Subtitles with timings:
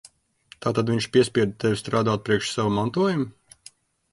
[0.65, 3.31] Tātad viņš piespieda tevi strādāt priekš sava mantojuma?